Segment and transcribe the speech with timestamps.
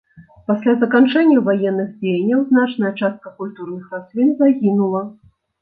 [0.51, 5.05] Пасля заканчэння ваенных дзеянняў значная частка культурных раслін загінула.